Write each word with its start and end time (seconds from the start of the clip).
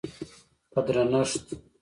په 0.71 0.79
درنښت 0.85 1.45